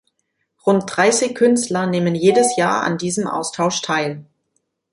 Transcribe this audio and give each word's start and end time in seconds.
Rund 0.65 0.85
dreissig 0.87 1.35
Künstler 1.35 1.85
nehmen 1.85 2.15
jedes 2.15 2.55
Jahr 2.57 2.81
an 2.81 2.97
diesem 2.97 3.27
Austausch 3.27 3.83
teil. 3.83 4.25